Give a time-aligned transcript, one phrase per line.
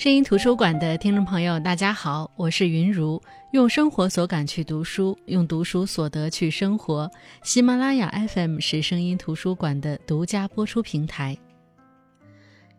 [0.00, 7.10] 声音图书馆的听众朋友，大家好，我是云如，用生活所感去读书，用读书所得去生活。
[7.42, 11.36] 喜马拉雅 FM 是声音图书馆的独家播出平台。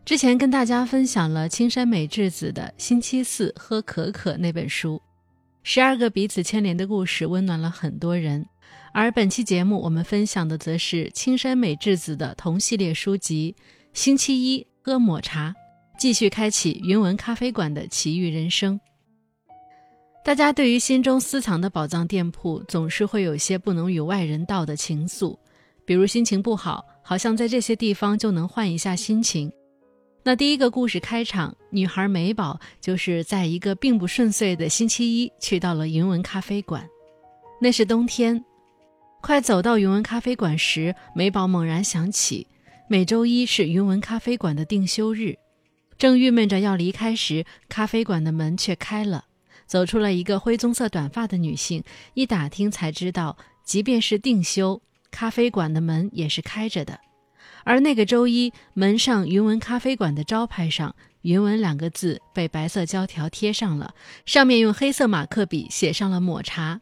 [0.04, 5.00] 之前跟大家分享了青山美智子的《星期四喝可可》那本书，
[5.62, 8.44] 十二个彼此牵连的故事，温暖了很多人。
[8.94, 13.56] 而本期节目我们分享的，则是青山美智子的同系列书籍
[13.94, 15.54] 《星期一喝抹茶》。
[16.02, 18.80] 继续开启云文咖啡馆的奇遇人生。
[20.26, 25.38] 大家对于心中私藏的宝藏店铺，总是会有些不能与外人道的情愫，
[25.86, 29.52] 比如心情不好，好像在这些地方就能换一下心情。
[30.24, 36.84] 那第一个故事开场，女孩美宝就是在一个并不顺遂的星期一去到了云文咖啡馆。
[37.62, 38.44] 那是冬天，
[39.22, 42.48] 快走到云文咖啡馆时，美宝猛然想起，
[42.90, 45.38] 每周一是云文咖啡馆的定休日。
[46.02, 49.26] 正郁闷着要离开时，咖啡馆的门却开了，
[49.68, 51.84] 走出了一个灰棕色短发的女性。
[52.16, 57.00] 一打听才知道，即便是定休，咖啡馆的门也是开着的。
[57.64, 63.94] 而那个周一，门上“云文咖啡馆”的招牌上“云文”两个字被白色胶条贴上了，
[64.26, 66.82] 上面用黑色马克笔写上了“抹茶”。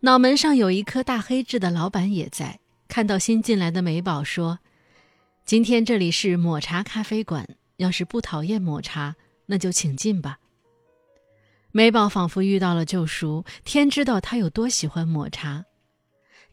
[0.00, 4.58] 脑门上有一颗大黑痣的老板也在，看到新进来的美宝说
[5.46, 7.48] ：“今天这里是抹茶咖啡馆。”
[7.82, 9.16] 要是不讨厌抹茶，
[9.46, 10.38] 那就请进吧。
[11.72, 15.64] 美宝仿佛遇到了救赎，天知道她有多喜欢抹茶。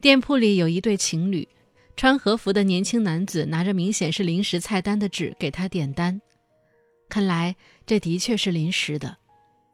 [0.01, 1.47] 店铺里有一对情侣，
[1.95, 6.19] 穿和服的年轻男子拿着明显是临时菜单的纸给他点单。
[7.09, 9.17] 看来这的确是临时的，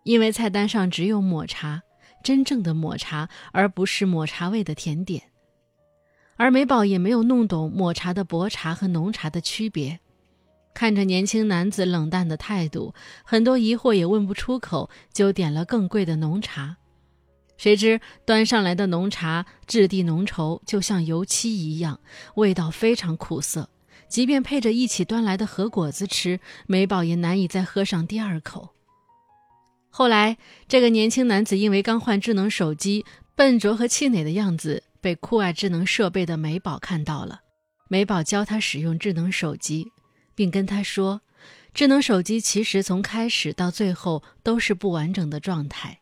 [0.03, 1.83] 因为菜单上只有抹茶，
[2.23, 5.21] 真正的抹茶，而不是抹茶味的甜点。
[6.37, 9.99] 而美宝也没有弄懂抹茶的薄茶和浓茶的区别。
[10.75, 12.93] 看着年轻男子冷淡的态度，
[13.23, 16.77] 很多疑惑也问不出口，就点了更贵的浓茶。
[17.57, 22.01] 谁知端上来的浓茶质地浓稠，就像油漆一样，
[22.35, 23.69] 味道非常苦涩。
[24.09, 28.69] 即便配着一起端来的核果子吃，美宝也难以再喝上第二口。
[29.89, 30.37] 后来，
[30.67, 37.39] 这个年轻男子因为刚换智能手机，笨拙和气馁的样子被酷爱智能设备的美宝看到了。
[37.87, 39.87] 美宝教他使用智能手机。
[40.35, 41.21] 并跟他说，
[41.73, 45.99] 智能手机其实从开始到最后都是不完整的状态。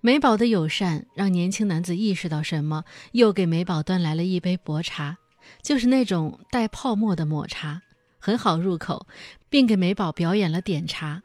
[0.00, 5.16] 美宝的友善让年轻男子意识到什么，又给美宝端来了一杯薄茶，
[5.62, 7.80] 就是那种带泡沫的抹茶，
[8.18, 9.06] 很好入口，
[9.48, 11.22] 并给美宝表演了点茶。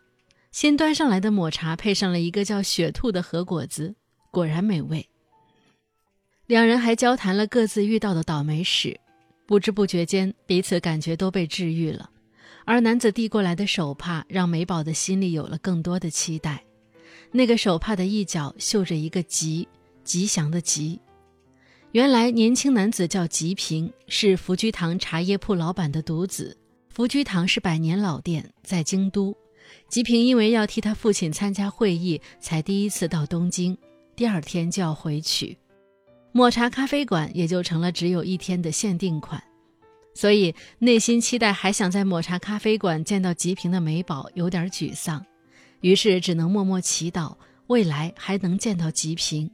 [0.52, 3.96] 新端上来的抹茶配上了一个叫雪兔的核果子，
[4.32, 5.08] 果然美味。
[6.46, 9.00] 两人还交谈了各自遇到的倒霉事，
[9.46, 12.10] 不知不觉间，彼此感觉都被治愈了。
[12.68, 16.62] 而男子递过来的手帕，让美宝的心里有了更多的期待。
[17.32, 19.66] 那个手帕的一角绣着一个“吉”，
[20.04, 21.00] 吉祥的“吉”。
[21.94, 26.58] 原来年轻男子叫吉平，是福居堂茶叶铺老板的独子。
[26.90, 29.34] 福居堂是百年老店，在京都。
[29.88, 33.78] 吉平因为要替他父亲参加会议，才第一次到东京，
[34.14, 35.58] 第二天就要回去。
[36.34, 39.42] 抹茶咖啡馆也就成了只有一天的限定款。
[40.18, 45.24] 所以，内心期待还想在抹茶咖啡馆见到吉平的美宝有点沮丧，
[45.82, 47.36] 于是只能默默祈祷
[47.68, 49.48] 未来还能见到吉平。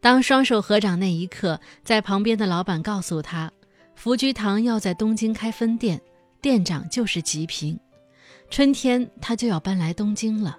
[0.00, 3.52] 当双手合掌那一刻，在旁边的老板告诉他，
[3.94, 6.00] 福居堂要在东京开分店，
[6.40, 7.78] 店长就是吉平，
[8.48, 10.58] 春天他就要搬来东京了，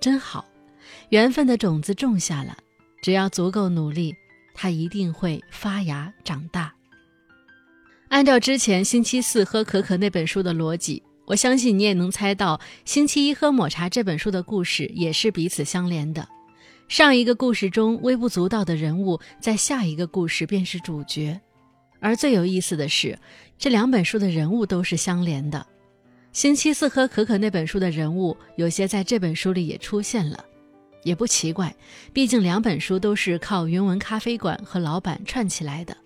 [0.00, 0.44] 真好，
[1.10, 2.58] 缘分的种子种下了，
[3.00, 4.12] 只要足够努力，
[4.54, 6.74] 它一定会发芽长大。
[8.12, 16.28] 按照之前星期四喝可可那本书的逻辑，我相信你也能猜到，星期一喝抹茶这本书的故事也是彼此相连的。
[16.88, 21.40] 上一个故事中微不足道的人物，在下一个故事便是主角。
[22.00, 23.18] 而最有意思的是，
[23.56, 25.66] 这两本书的人物都是相连的。
[26.34, 30.44] 星期四喝可可那本书的人物，有些在这本书里也出现了，
[31.02, 31.74] 也不奇怪，
[32.12, 35.96] 毕竟两本书都是靠云文咖啡馆和老板串起来的。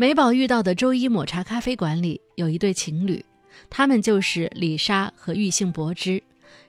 [0.00, 3.24] 美宝遇到的周一抹茶咖啡馆里有一对情侣，
[3.68, 6.22] 他们就是李莎和玉杏柏之。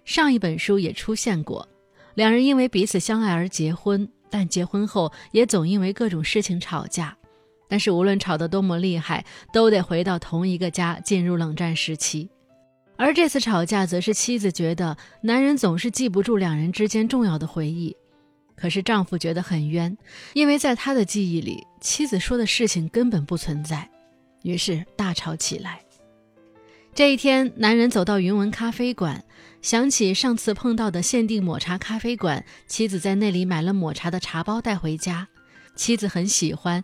[0.04, 1.70] 上一本书也出现过，
[2.16, 7.16] 两人因为彼此相爱而结婚，但结婚后也总因为各种事情吵架。
[7.68, 9.24] 但是无论吵得多么厉害，
[9.54, 12.28] 都得回到同一个家，进入冷战时期。
[12.98, 17.96] 而这次吵架，则是妻子觉得男人总是记不住两人之间重要的回忆。
[18.60, 19.98] 可是丈夫觉得很冤，
[20.34, 23.90] 因为在他的记忆里，妻子说的事情根本不存在，
[24.44, 25.80] 于是大吵起来。
[26.94, 29.24] 这一天，男人走到云纹咖啡馆，
[29.62, 35.26] 想起上次碰到的限定抹茶咖啡馆，妻子在那里买了抹茶的茶包带回家，
[35.78, 36.84] 妻子很喜欢，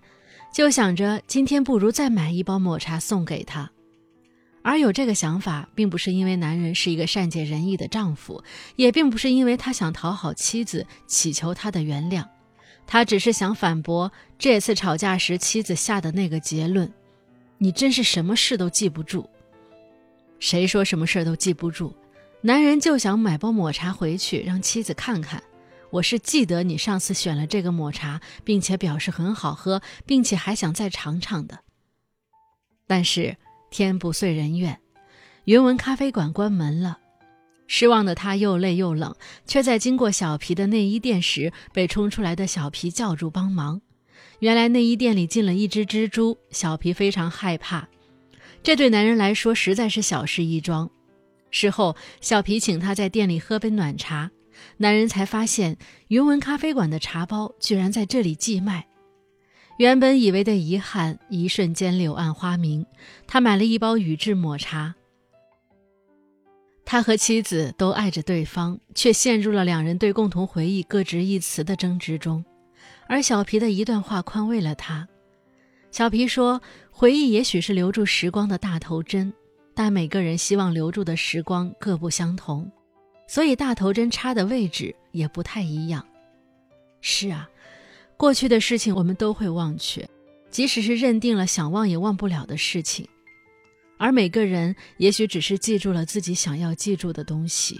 [0.54, 3.69] 就想着今天不如再买一包抹茶送给他。
[4.67, 8.44] 而有这个想法，并不是因为男人是一个善解人意的丈夫，
[8.75, 12.25] 也并不是因为他想讨好妻子，祈求她的原谅，
[12.88, 16.91] 他只是想反驳这次吵架时妻子下的那个结论
[17.59, 19.29] ：“你真是什么事都记不住。”
[20.41, 21.94] 谁说什么事都记不住？
[22.41, 25.44] 男人就想买包抹茶回去让妻子看看。
[25.91, 31.59] 我是记得你上次选了这个抹茶，并且表示很好喝，并且还想再尝尝的。
[32.88, 33.38] 但是。
[33.75, 34.80] 天不遂人愿，
[35.44, 36.98] 云纹咖啡馆关门了。
[37.68, 39.13] 失望的他又累又冷，
[39.45, 43.81] 却在经过小皮的内衣店时，被冲出来的小皮叫住帮忙。
[44.39, 47.89] 原来内衣店里进了一只蜘蛛，小皮非常害怕。
[48.63, 50.89] 这对男人来说实在是小事一桩。
[51.51, 54.31] 事后，小皮请他在店里喝杯暖茶，
[54.78, 58.88] 男人才发现云纹咖啡馆的茶包居然在这里寄卖。
[59.77, 62.86] 原本以为的遗憾，一瞬间柳暗花明。
[63.27, 64.95] 他买了一包宇治抹茶。
[66.86, 72.45] 他和妻子都爱着对方，却陷入了两人对共同回忆各执一词的争执中。
[73.07, 75.06] 而小皮的一段话宽慰了他。
[75.92, 79.33] 小皮说：“回忆也许是留住时光的大头针，
[79.74, 82.71] 但每个人希望留住的时光各不相同，
[83.28, 86.06] 所以大头针插的位置也不太一样。”
[87.01, 87.50] 是啊。
[88.17, 90.07] 过去的事情我们都会忘却，
[90.50, 93.07] 即使是认定了想忘也忘不了的事情。
[93.97, 97.79] 而每个人也许只是记住了自己想要记住的东西，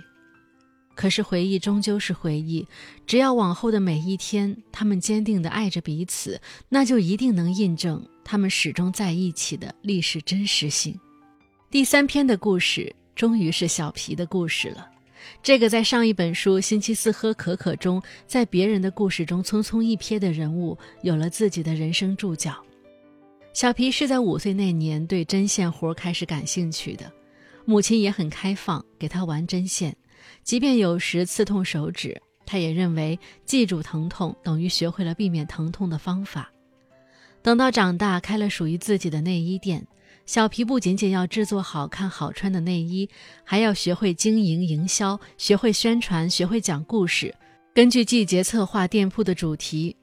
[0.95, 2.65] 可是回忆终究是回忆。
[3.05, 6.39] 只要往后的每一天，他们坚定地爱着彼此，
[6.69, 10.97] 那就一定能印证他们始终在一起的历史真实性。
[11.69, 14.88] 第三篇的故事终于是小皮的故事了。
[15.42, 22.56] 这个在上一本书《星期四喝可可》中，在别人的故事中匆匆一瞥的人物，有了自己的人生注脚。
[23.54, 27.12] 小皮是在五岁那年对针线活开始感兴趣的，
[27.63, 29.95] 母亲也很开放，给他玩针线，
[30.44, 36.51] 即便有时刺痛手指，他也认为记住疼痛等于学会了避免疼痛的方法。
[37.42, 39.86] 等到长大，开了属于自己的内衣店。
[40.25, 43.07] 小皮不仅仅要制作好看好穿的内衣，
[43.44, 47.33] 还要学会经营营销，学会宣传，学会讲故事，
[47.75, 49.95] 根据季节策划店铺的主题，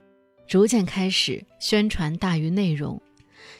[0.46, 3.00] 逐渐开始宣传大于内容。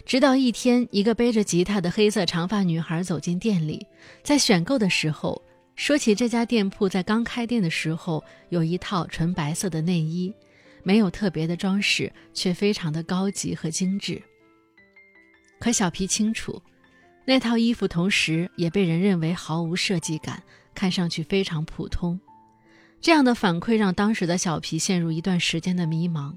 [0.06, 3.85] 直到一天，一个背着吉他的黑色长发女孩走进店里，
[4.23, 5.43] 在选购的时候
[5.75, 10.32] 说起这家店铺在刚开店的时候有一套纯白色的内衣，
[10.85, 14.23] 没有特别的装饰，却非常的高级和精致。
[15.62, 16.61] 可小皮清楚，
[17.25, 20.43] 那套衣服同时也被人认为毫无设计感，
[20.75, 22.19] 看上去非常普通。
[23.00, 26.35] 这样的反馈让当时的小皮陷入一段时间的迷茫，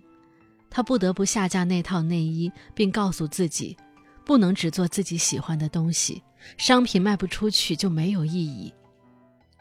[0.69, 3.75] 他不得不下架那套内衣，并告诉自己，
[4.23, 6.21] 不能只做自己喜欢的东西，
[6.55, 8.71] 商品卖不出去就没有意义。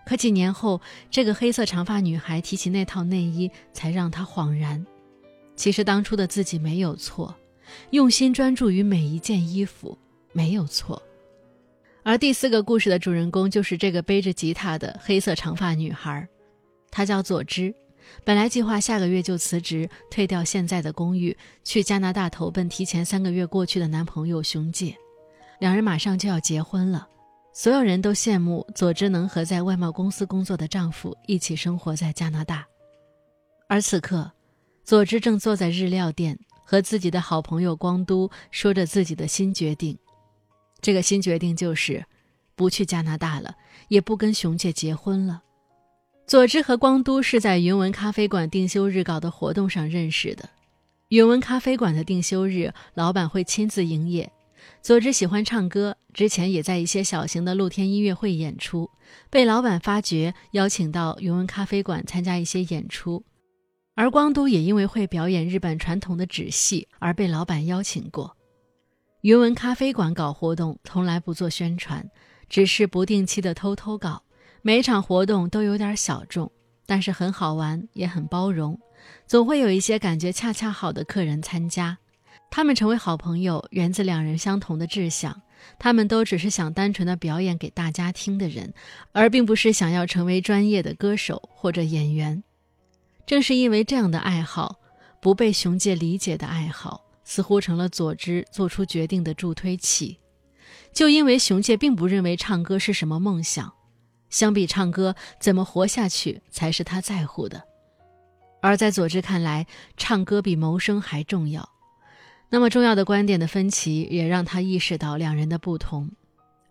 [0.05, 0.79] 可几年后，
[1.11, 4.85] 这个黑色长发女孩提起那套内衣，才让他恍然，
[5.57, 7.35] 其实当初的自己没有错。
[7.91, 9.97] 用心专注于每一件衣服
[10.33, 11.01] 没有错，
[12.03, 16.27] 而第四个故事的主人公就是这个背着吉他的黑色长发女孩，
[16.91, 17.75] 她叫佐织。
[18.23, 24.95] 本来计划下个月就辞职，退掉现在的公寓，去加拿大投奔提前三个月过去的男朋友熊介。
[25.59, 27.09] 两人马上就要结婚了，
[27.55, 32.67] 所有人都羡慕佐织能和在外贸公司工作的丈夫一起生活在加拿大。
[33.69, 34.31] 而此刻，
[34.85, 36.39] 佐织正坐在日料店。
[36.65, 39.97] 和自己的好朋友光都说着自己的新决定，
[40.81, 42.05] 这个新决定就是
[42.57, 43.55] 不去加拿大了，
[43.89, 45.43] 也不跟熊姐结婚了。
[46.27, 50.49] 佐之和光都是在云纹咖啡馆定休日搞的活动上认识的。
[51.09, 54.33] 云纹咖啡馆的定休日，老板会亲自营业。
[54.81, 58.91] 佐之喜欢唱歌，之前也在一些小型的露天音乐会演出，
[59.29, 63.23] 被老板发掘，邀请到云纹咖啡馆参加一些演出。
[63.95, 68.37] 而光都也因为会表演日本传统的纸戏而被老板邀请过。
[69.21, 72.05] 云纹咖啡馆搞活动从来不做宣传，
[72.49, 74.23] 只是不定期的偷偷搞。
[74.63, 76.51] 每场活动都有点小众，
[76.87, 78.79] 但是很好玩，也很包容，
[79.27, 81.97] 总会有一些感觉恰恰好的客人参加。
[82.51, 85.41] 他们成为好朋友，源自两人相同的志向。
[85.79, 88.75] 他们都只是想单纯的表演给大家听的人，
[89.13, 92.43] 而并不是想要成为专业的歌手或者演员。
[93.27, 94.81] 正是因为这样的爱好，
[95.21, 100.19] 不被熊介理解的爱好，似乎成了佐之做出决定的助推器。
[100.93, 103.73] 就因为熊介并不认为唱歌是什么梦想，
[104.31, 107.63] 相比唱歌，怎么活下去才是他在乎的。
[108.61, 109.67] 而在佐治看来，
[109.97, 111.69] 唱歌比谋生还重要。
[112.51, 116.11] 那么重要的观点的分歧，也让他意识到两人的不同。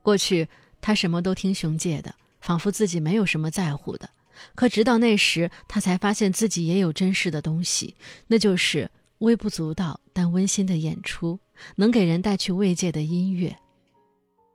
[0.02, 0.48] 过去
[0.80, 4.10] 他什么都听熊介的，仿佛自己没有什么在乎的。
[4.56, 7.96] 可直到那时，他才发现自己也有珍视的东西，
[8.28, 11.40] 那就是微不足道但温馨的演出，
[11.76, 13.56] 能给人带去慰藉的音乐。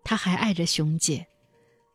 [0.05, 1.27] 他还爱着熊姐，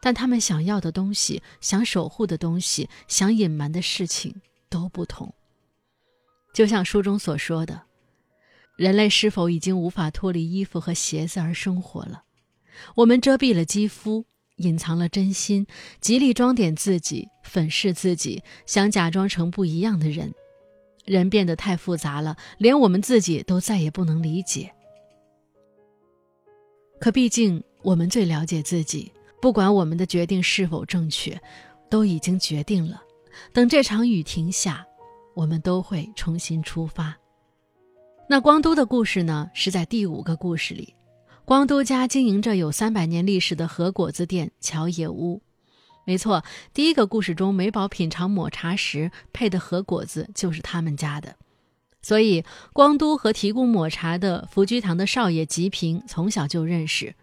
[0.02, 4.36] 但他们想要的东西、想守护的东西、想隐瞒的事情
[4.70, 5.34] 都不同。
[6.54, 7.82] 就像书中所说的，
[8.78, 12.24] 人类是否已经无法脱离衣服和鞋子而生活了？
[12.96, 14.26] 我们遮蔽了肌肤。
[14.58, 15.66] 隐藏了真心，
[16.00, 20.34] 极力装点自己，粉饰自己，想假装成不一样的人。
[21.06, 24.74] 人变得太复杂了，连我们自己都再也不能理解。
[27.00, 31.38] 可毕竟我们最了解自己，不管我们的决定是否正确，
[31.90, 33.04] 都已经决定了。
[33.52, 34.86] 等这场雨停下，
[35.34, 37.18] 我们都会重新出发。
[38.30, 39.52] 那光都的故事呢？
[39.54, 40.96] 是在第五个故事里。
[41.46, 45.42] 光都家经营着有三百年历史的和果子店乔野屋，
[46.06, 46.42] 没错，
[46.74, 51.36] 第一个故事中美宝品尝抹茶时配的和果子就是他们家的。
[52.02, 57.14] 所以，光都和提供抹茶的福居堂的少爷吉平从小就认识，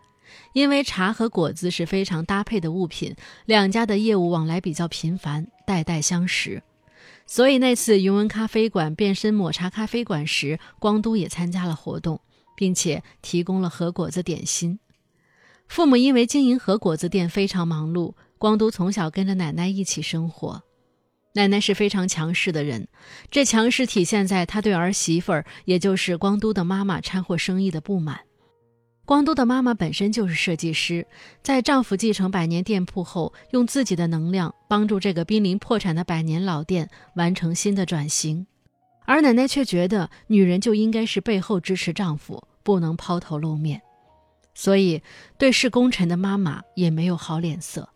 [0.53, 6.63] 因为茶和果子是非常搭配的物品，两家的业务往来比较频繁，代代相识。
[7.27, 12.21] 所以那次云文咖啡馆变身抹茶咖啡馆时，光都也参加了活动。
[12.61, 14.79] 并且提供了和果子点心。
[15.67, 20.63] 父母因为经营和果子店非常忙碌，光都从小跟着奶奶一起生活。
[21.33, 22.87] 奶奶是非常强势的人，
[23.31, 28.21] 这强势体现在她对儿媳妇儿，也就是光都的妈妈掺和生意的不满。
[29.07, 31.07] 光都的妈妈本身就是设计师，
[31.43, 38.47] 在丈夫继承百年店铺后，用自己的能量帮助这个濒临破产的百年老店完成新的转型。
[39.07, 42.45] 而奶奶却觉得，女人就应该是背后支持丈夫。
[42.71, 43.83] 不能抛头露面，
[44.55, 45.03] 所以
[45.37, 47.89] 对视功臣的妈妈也没有好脸色。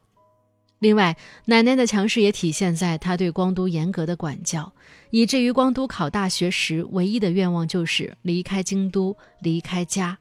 [0.81, 4.73] 另外，奶奶的强势也体现在她对光都严格的管教，
[5.11, 10.19] 以至于光都考大学时唯一的愿望就是离开京都，离开家。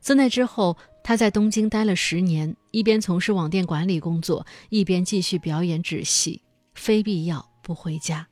[0.00, 6.42] 自那之后，他在东京待了十年，一边从事网店管理工作，一边继续表演纸戏，
[6.74, 8.26] 非必要不回家。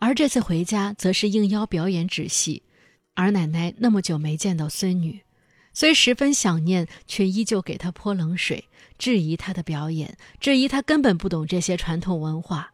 [0.00, 2.64] 而这次回家，则是应邀表演纸戏。
[3.16, 5.20] 而奶奶那么久没见到孙女，
[5.72, 8.68] 虽十分想念，却依旧给她泼冷水，
[8.98, 12.70] 质疑她的表演，质疑她根本不懂这些传统文化。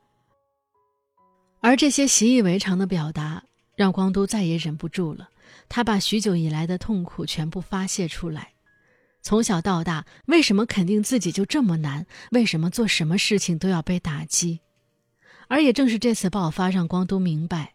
[1.61, 3.45] 而这些习以为常的表达，
[3.77, 5.29] 让光都再也忍不住了。
[5.69, 8.53] 他把许久以来的痛苦全部发泄出来。
[9.23, 12.05] 从小到大，为什么肯定自己就这么难？
[12.33, 14.59] 为什么做什么事情都要被打击？
[15.47, 17.75] 而也正是这次爆发，让光都明白，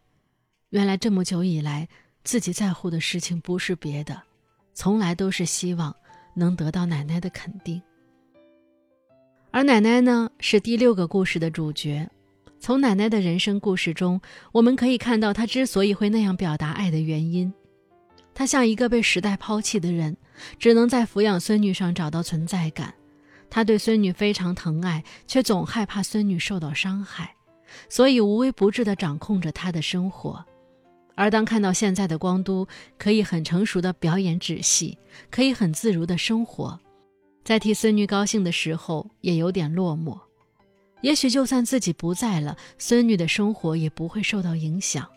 [0.69, 1.87] 原来这么久以来。
[2.27, 4.21] 自己在乎的事情不是别的，
[4.73, 5.95] 从来都是希望
[6.33, 7.81] 能得到奶奶的肯定。
[9.49, 12.05] 而奶奶呢，是第六个故事的主角。
[12.59, 14.19] 从奶奶的人生故事中，
[14.51, 17.53] 我们可以看到她之所以会那样表达爱的原因。
[18.33, 20.17] 她像一个被时代抛弃的人，
[20.59, 22.93] 只能在抚养孙女上找到存在感。
[23.49, 27.33] 她对孙女非常疼爱，却总害怕孙女受到伤害，
[27.87, 30.45] 所以无微不至地掌控着她的生活。
[31.17, 32.67] 而当看到现在的光都
[32.99, 34.99] 可以很成熟的表演纸戏，
[35.31, 36.79] 可以很自如的生活，
[37.43, 40.15] 在替孙女高兴的时候，也有点落寞。
[41.01, 45.07] 也许就算自己不在了，孙女的生活也不会受到影响。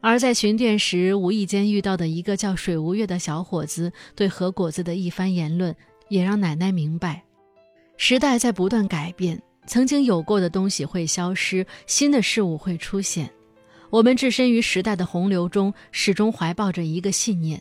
[0.00, 5.76] 而在巡店时，无意间遇到的一个叫水无月的小伙子对何果子的一番言论，
[6.08, 7.22] 也让奶奶明白，
[7.98, 13.30] 时代在不断改变，曾经有过的东西会消失，新的事物会出现。
[13.90, 17.60] 我们置身于时代的洪流中，始终怀抱着一个信念：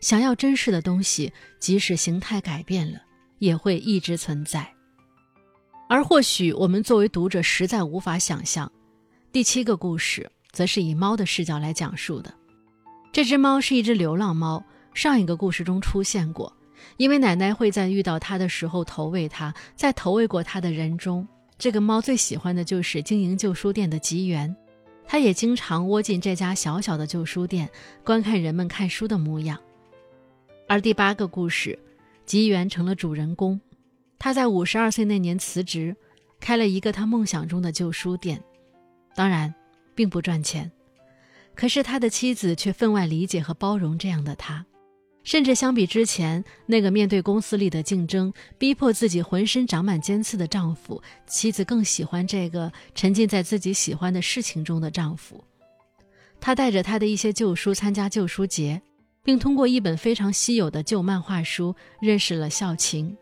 [0.00, 1.30] 想要珍视的东西，
[1.60, 2.98] 即使形态改变了，
[3.40, 4.66] 也会一直存在。
[5.86, 8.70] 而或许我们作为读者实在无法想象。
[9.30, 12.32] 第七个故事则是以猫的视角来讲述的。
[13.12, 14.64] 这只猫是一只流浪猫，
[14.94, 16.50] 上一个故事中出现过。
[16.96, 21.26] 因为奶奶会在遇到它的时候投喂它，在投喂过它的人中，
[21.58, 24.54] 这个猫最喜欢的就是经营旧书店的吉原。
[25.06, 27.70] 他也经常窝进这家小小的旧书店，
[28.04, 29.58] 观看人们看书的模样。
[30.68, 31.78] 而第八个故事，
[32.24, 33.60] 吉原成了主人公。
[34.18, 35.94] 他在五十二岁那年辞职，
[36.40, 38.42] 开了一个他梦想中的旧书店，
[39.14, 39.54] 当然，
[39.94, 40.72] 并不赚钱。
[41.54, 44.66] 可是他的妻子却分外理解和包容这样的他，
[45.26, 55.42] 甚至相比之前那个面对公司里的竞争，逼迫自己浑身长满尖刺的丈夫，妻子更喜欢这个沉浸在自己喜欢的事情中的丈夫。
[56.40, 58.80] 他带着他的一些旧书参加旧书节，
[59.24, 63.16] 并通过一本非常稀有的旧漫画书认识了孝晴，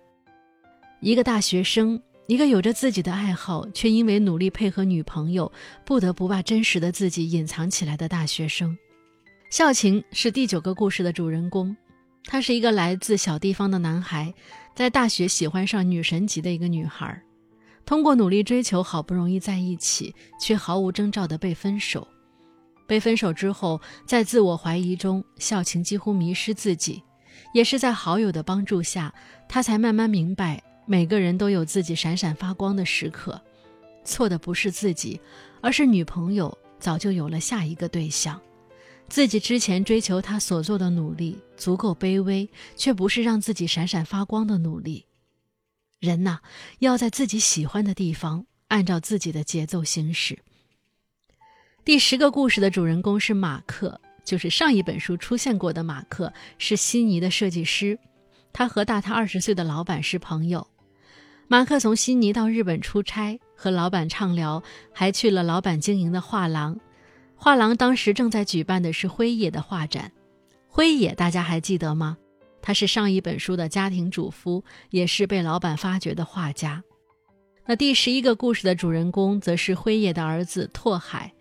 [1.01, 5.51] 一个大学生，一个有着自己的爱好，却因为努力配合女朋友，
[5.87, 8.77] 不得不把真实的自己隐藏起来的大学生。
[9.49, 11.75] 孝晴是第九个故事的主人公。
[12.27, 14.33] 他是一个来自小地方的男孩，
[14.75, 17.23] 在大学喜欢上女神级的一个女孩，
[17.85, 22.07] 通过努力追求，好不容易在一起，却毫无征兆的被分手。
[22.87, 27.03] 被分手之后，在自我怀疑中，孝晴几乎迷失自己。
[27.53, 29.13] 也是在好友的帮助下，
[29.49, 33.41] 他才慢慢明白，每个人都有自己闪闪发光的时刻。
[34.05, 35.21] 错的不是自己，
[35.61, 38.41] 而是女朋友早就有了下一个对象。
[39.15, 45.07] 自己之前追求他所做的努力足够卑微，却不是让自己闪闪发光的努力。
[46.01, 46.41] 人呐，
[46.81, 50.41] 要在自己喜欢的地方，按照自己的节奏行驶。
[51.85, 57.97] 第十个故事的主人公是马克，就是上一本书出现过的马克，是悉尼的设计师。
[58.53, 60.67] 他和大他二十岁的老板是朋友。
[61.47, 64.61] 马克从悉尼到日本出差，和老板畅聊，
[64.93, 66.81] 还去了老板经营的画廊。
[67.37, 70.13] 画廊当时正在举办的是辉野的画展，
[70.69, 72.17] 辉野大家还记得吗？
[72.63, 76.83] 他是上一本书的家庭主妇，也是被老板发掘的画家。
[77.67, 81.33] 那第十一个故事的主人公则是辉野的儿子拓海。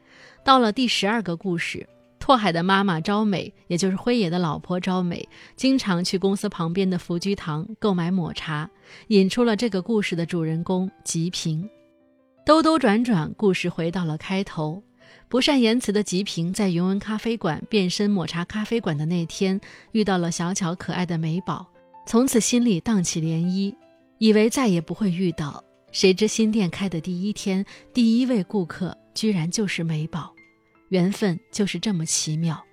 [0.44, 1.88] 到了第十二个故事，
[2.20, 8.70] 拓海的妈妈昭美，也就是辉野的老婆昭美，经常去公司旁边的福居堂购买抹茶，
[9.08, 11.70] 引出了这个故事的主人公吉平。
[12.46, 14.84] 兜兜转转，故事回到了开头。
[15.34, 19.60] 不善言辞的吉平在云纹咖啡馆变身抹茶咖啡馆的那天，
[19.92, 21.66] 遇到了小巧可爱的美宝，
[22.06, 23.76] 从此心里荡起涟漪，
[24.20, 25.64] 以为再也不会遇到。
[25.92, 27.66] 谁知新店开的第一天，
[27.96, 30.32] 第一位顾客居然就是美宝，
[30.90, 32.64] 缘分就是这么奇妙。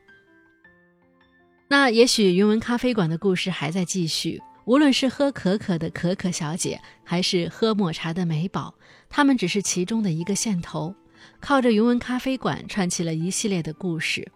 [1.67, 8.75] 那也许云纹咖啡馆的故事还在继续，无论是喝可可的可可小姐，还是喝抹茶的美宝，
[9.09, 10.95] 他们只是其中的一个线头。
[11.41, 14.27] 靠着云纹咖啡馆串起了一系列的故事，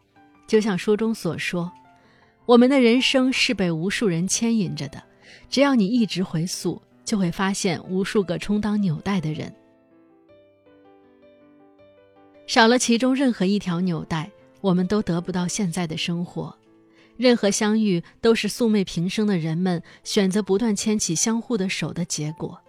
[0.46, 1.70] 就像书中所说，
[2.46, 5.02] 我们的人生是被无数人牵引着的。
[5.48, 9.54] 只要你一直回溯，就会发现无数个充当纽带的人。
[12.46, 16.54] 少了其中任何一条纽带，我们都得不到现在的生活。
[17.16, 22.60] 任何相遇都是素昧平生的人们选择不断牵起相互的手的结果。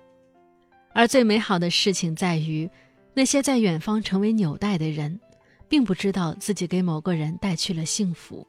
[0.93, 2.69] 而最美好的事情在于。
[3.17, 5.17] 那些在远方成为纽带的人，
[5.69, 8.45] 并不知道自己给某个人带去了幸福，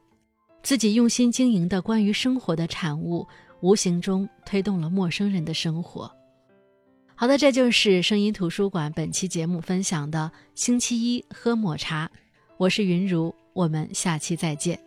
[0.61, 3.25] 自己用心经营的关于生活的产物，
[3.61, 6.11] 无形中推动了陌生人的生活。
[7.15, 12.11] 好的，这就是声音图书馆本期节目分享的星期一喝抹茶，
[12.57, 14.86] 我是云如，我们下期再见。